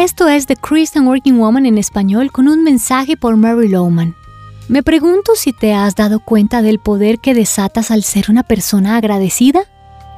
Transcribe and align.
Esto 0.00 0.30
es 0.30 0.46
The 0.46 0.56
Christian 0.56 1.06
Working 1.06 1.38
Woman 1.38 1.66
en 1.66 1.76
español 1.76 2.32
con 2.32 2.48
un 2.48 2.64
mensaje 2.64 3.18
por 3.18 3.36
Mary 3.36 3.68
Lowman. 3.68 4.16
Me 4.66 4.82
pregunto 4.82 5.32
si 5.36 5.52
te 5.52 5.74
has 5.74 5.94
dado 5.94 6.20
cuenta 6.20 6.62
del 6.62 6.78
poder 6.78 7.18
que 7.18 7.34
desatas 7.34 7.90
al 7.90 8.02
ser 8.02 8.30
una 8.30 8.42
persona 8.42 8.96
agradecida. 8.96 9.60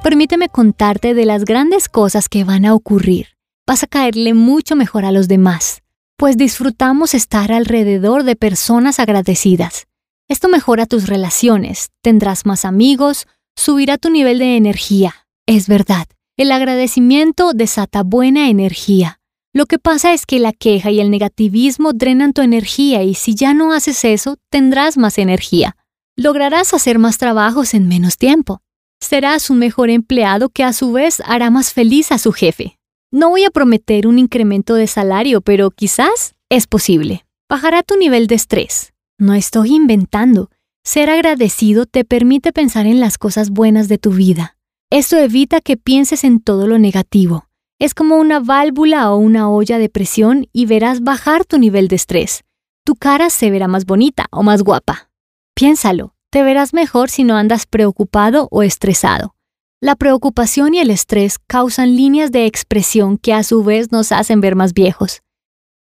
Permíteme 0.04 0.48
contarte 0.48 1.14
de 1.14 1.26
las 1.26 1.44
grandes 1.44 1.88
cosas 1.88 2.28
que 2.28 2.44
van 2.44 2.64
a 2.64 2.74
ocurrir. 2.74 3.30
Vas 3.66 3.82
a 3.82 3.88
caerle 3.88 4.34
mucho 4.34 4.76
mejor 4.76 5.04
a 5.04 5.10
los 5.10 5.26
demás, 5.26 5.82
pues 6.16 6.36
disfrutamos 6.36 7.12
estar 7.12 7.50
alrededor 7.50 8.22
de 8.22 8.36
personas 8.36 9.00
agradecidas. 9.00 9.88
Esto 10.28 10.48
mejora 10.48 10.86
tus 10.86 11.08
relaciones, 11.08 11.90
tendrás 12.02 12.46
más 12.46 12.64
amigos, 12.64 13.26
subirá 13.56 13.98
tu 13.98 14.10
nivel 14.10 14.38
de 14.38 14.56
energía. 14.56 15.26
Es 15.44 15.66
verdad, 15.66 16.06
el 16.36 16.52
agradecimiento 16.52 17.52
desata 17.52 18.04
buena 18.04 18.48
energía. 18.48 19.18
Lo 19.54 19.66
que 19.66 19.78
pasa 19.78 20.14
es 20.14 20.24
que 20.24 20.38
la 20.38 20.52
queja 20.52 20.90
y 20.90 21.00
el 21.00 21.10
negativismo 21.10 21.92
drenan 21.92 22.32
tu 22.32 22.40
energía 22.40 23.02
y 23.02 23.14
si 23.14 23.34
ya 23.34 23.52
no 23.52 23.74
haces 23.74 24.04
eso, 24.04 24.38
tendrás 24.48 24.96
más 24.96 25.18
energía. 25.18 25.76
Lograrás 26.16 26.72
hacer 26.72 26.98
más 26.98 27.18
trabajos 27.18 27.74
en 27.74 27.86
menos 27.86 28.16
tiempo. 28.16 28.62
Serás 29.00 29.50
un 29.50 29.58
mejor 29.58 29.90
empleado 29.90 30.48
que 30.48 30.64
a 30.64 30.72
su 30.72 30.92
vez 30.92 31.20
hará 31.26 31.50
más 31.50 31.72
feliz 31.72 32.12
a 32.12 32.18
su 32.18 32.32
jefe. 32.32 32.78
No 33.10 33.28
voy 33.28 33.44
a 33.44 33.50
prometer 33.50 34.06
un 34.06 34.18
incremento 34.18 34.74
de 34.74 34.86
salario, 34.86 35.42
pero 35.42 35.70
quizás 35.70 36.34
es 36.48 36.66
posible. 36.66 37.26
Bajará 37.46 37.82
tu 37.82 37.96
nivel 37.96 38.28
de 38.28 38.36
estrés. 38.36 38.94
No 39.18 39.34
estoy 39.34 39.74
inventando. 39.74 40.50
Ser 40.82 41.10
agradecido 41.10 41.84
te 41.84 42.06
permite 42.06 42.54
pensar 42.54 42.86
en 42.86 43.00
las 43.00 43.18
cosas 43.18 43.50
buenas 43.50 43.88
de 43.88 43.98
tu 43.98 44.12
vida. 44.12 44.56
Esto 44.88 45.18
evita 45.18 45.60
que 45.60 45.76
pienses 45.76 46.24
en 46.24 46.40
todo 46.40 46.66
lo 46.66 46.78
negativo. 46.78 47.48
Es 47.82 47.94
como 47.94 48.14
una 48.14 48.38
válvula 48.38 49.10
o 49.10 49.16
una 49.16 49.50
olla 49.50 49.76
de 49.76 49.88
presión 49.88 50.46
y 50.52 50.66
verás 50.66 51.00
bajar 51.00 51.44
tu 51.44 51.58
nivel 51.58 51.88
de 51.88 51.96
estrés. 51.96 52.44
Tu 52.84 52.94
cara 52.94 53.28
se 53.28 53.50
verá 53.50 53.66
más 53.66 53.86
bonita 53.86 54.26
o 54.30 54.44
más 54.44 54.62
guapa. 54.62 55.10
Piénsalo, 55.56 56.14
te 56.30 56.44
verás 56.44 56.74
mejor 56.74 57.10
si 57.10 57.24
no 57.24 57.36
andas 57.36 57.66
preocupado 57.66 58.46
o 58.52 58.62
estresado. 58.62 59.34
La 59.80 59.96
preocupación 59.96 60.74
y 60.74 60.78
el 60.78 60.90
estrés 60.90 61.40
causan 61.48 61.96
líneas 61.96 62.30
de 62.30 62.46
expresión 62.46 63.18
que 63.18 63.34
a 63.34 63.42
su 63.42 63.64
vez 63.64 63.90
nos 63.90 64.12
hacen 64.12 64.40
ver 64.40 64.54
más 64.54 64.74
viejos. 64.74 65.22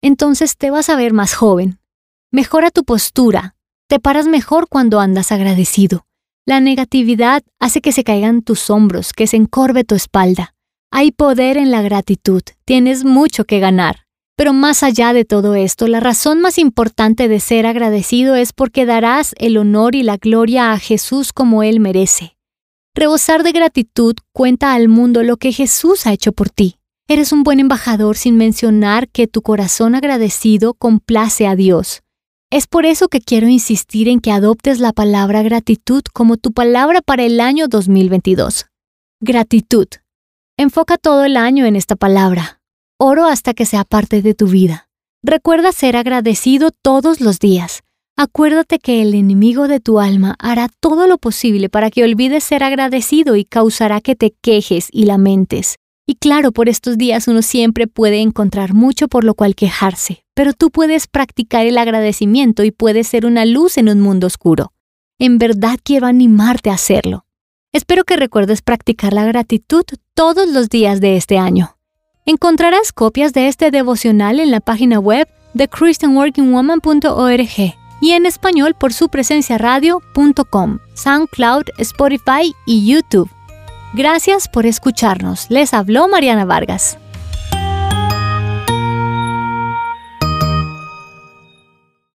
Entonces 0.02 0.58
te 0.58 0.70
vas 0.70 0.90
a 0.90 0.96
ver 0.96 1.14
más 1.14 1.32
joven. 1.32 1.80
Mejora 2.30 2.70
tu 2.70 2.84
postura. 2.84 3.54
Te 3.88 4.00
paras 4.00 4.26
mejor 4.26 4.68
cuando 4.68 5.00
andas 5.00 5.32
agradecido. 5.32 6.04
La 6.44 6.60
negatividad 6.60 7.42
hace 7.58 7.80
que 7.80 7.92
se 7.92 8.04
caigan 8.04 8.42
tus 8.42 8.68
hombros, 8.68 9.14
que 9.14 9.26
se 9.26 9.38
encorve 9.38 9.84
tu 9.84 9.94
espalda. 9.94 10.55
Hay 10.98 11.12
poder 11.12 11.58
en 11.58 11.70
la 11.70 11.82
gratitud, 11.82 12.40
tienes 12.64 13.04
mucho 13.04 13.44
que 13.44 13.60
ganar. 13.60 14.06
Pero 14.34 14.54
más 14.54 14.82
allá 14.82 15.12
de 15.12 15.26
todo 15.26 15.54
esto, 15.54 15.88
la 15.88 16.00
razón 16.00 16.40
más 16.40 16.56
importante 16.56 17.28
de 17.28 17.38
ser 17.38 17.66
agradecido 17.66 18.34
es 18.34 18.54
porque 18.54 18.86
darás 18.86 19.34
el 19.36 19.58
honor 19.58 19.94
y 19.94 20.02
la 20.02 20.16
gloria 20.16 20.72
a 20.72 20.78
Jesús 20.78 21.34
como 21.34 21.62
Él 21.62 21.80
merece. 21.80 22.38
Rebosar 22.94 23.42
de 23.42 23.52
gratitud 23.52 24.14
cuenta 24.32 24.72
al 24.72 24.88
mundo 24.88 25.22
lo 25.22 25.36
que 25.36 25.52
Jesús 25.52 26.06
ha 26.06 26.14
hecho 26.14 26.32
por 26.32 26.48
ti. 26.48 26.76
Eres 27.08 27.30
un 27.30 27.42
buen 27.42 27.60
embajador 27.60 28.16
sin 28.16 28.38
mencionar 28.38 29.10
que 29.10 29.26
tu 29.26 29.42
corazón 29.42 29.94
agradecido 29.94 30.72
complace 30.72 31.46
a 31.46 31.56
Dios. 31.56 32.04
Es 32.50 32.66
por 32.66 32.86
eso 32.86 33.08
que 33.08 33.20
quiero 33.20 33.48
insistir 33.48 34.08
en 34.08 34.20
que 34.20 34.32
adoptes 34.32 34.80
la 34.80 34.94
palabra 34.94 35.42
gratitud 35.42 36.04
como 36.14 36.38
tu 36.38 36.52
palabra 36.52 37.02
para 37.02 37.24
el 37.24 37.40
año 37.40 37.68
2022. 37.68 38.64
Gratitud. 39.20 39.88
Enfoca 40.58 40.96
todo 40.96 41.24
el 41.24 41.36
año 41.36 41.66
en 41.66 41.76
esta 41.76 41.96
palabra. 41.96 42.62
Oro 42.98 43.26
hasta 43.26 43.52
que 43.52 43.66
sea 43.66 43.84
parte 43.84 44.22
de 44.22 44.32
tu 44.32 44.46
vida. 44.46 44.88
Recuerda 45.22 45.70
ser 45.70 45.96
agradecido 45.96 46.70
todos 46.70 47.20
los 47.20 47.38
días. 47.38 47.82
Acuérdate 48.16 48.78
que 48.78 49.02
el 49.02 49.12
enemigo 49.12 49.68
de 49.68 49.80
tu 49.80 50.00
alma 50.00 50.34
hará 50.38 50.70
todo 50.80 51.08
lo 51.08 51.18
posible 51.18 51.68
para 51.68 51.90
que 51.90 52.04
olvides 52.04 52.42
ser 52.42 52.62
agradecido 52.62 53.36
y 53.36 53.44
causará 53.44 54.00
que 54.00 54.16
te 54.16 54.34
quejes 54.40 54.88
y 54.90 55.04
lamentes. 55.04 55.76
Y 56.06 56.14
claro, 56.14 56.52
por 56.52 56.70
estos 56.70 56.96
días 56.96 57.28
uno 57.28 57.42
siempre 57.42 57.86
puede 57.86 58.22
encontrar 58.22 58.72
mucho 58.72 59.08
por 59.08 59.24
lo 59.24 59.34
cual 59.34 59.56
quejarse, 59.56 60.24
pero 60.34 60.54
tú 60.54 60.70
puedes 60.70 61.06
practicar 61.06 61.66
el 61.66 61.76
agradecimiento 61.76 62.64
y 62.64 62.70
puedes 62.70 63.08
ser 63.08 63.26
una 63.26 63.44
luz 63.44 63.76
en 63.76 63.90
un 63.90 64.00
mundo 64.00 64.26
oscuro. 64.26 64.72
En 65.18 65.36
verdad 65.36 65.78
quiero 65.82 66.06
animarte 66.06 66.70
a 66.70 66.74
hacerlo. 66.74 67.25
Espero 67.76 68.04
que 68.04 68.16
recuerdes 68.16 68.62
practicar 68.62 69.12
la 69.12 69.26
gratitud 69.26 69.84
todos 70.14 70.48
los 70.48 70.70
días 70.70 71.02
de 71.02 71.18
este 71.18 71.36
año. 71.36 71.76
Encontrarás 72.24 72.90
copias 72.90 73.34
de 73.34 73.48
este 73.48 73.70
devocional 73.70 74.40
en 74.40 74.50
la 74.50 74.60
página 74.60 74.98
web 74.98 75.28
de 75.52 75.68
christianworkingwoman.org 75.68 77.74
y 78.00 78.10
en 78.12 78.24
español 78.24 78.74
por 78.80 78.94
su 78.94 79.10
presencia 79.10 79.58
radio.com, 79.58 80.78
SoundCloud, 80.94 81.64
Spotify 81.76 82.54
y 82.64 82.90
YouTube. 82.90 83.28
Gracias 83.92 84.48
por 84.48 84.64
escucharnos. 84.64 85.50
Les 85.50 85.74
habló 85.74 86.08
Mariana 86.08 86.46
Vargas. 86.46 86.96